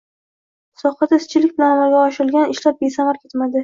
[0.83, 3.59] Sohada izchillik bilan amalga oshirilgan ishlar besamar ketmadi.